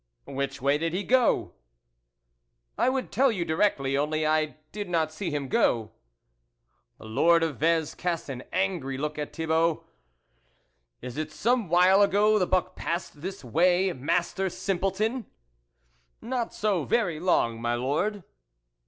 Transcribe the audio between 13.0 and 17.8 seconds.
this way, Master Simpleton?"" Not so very long, my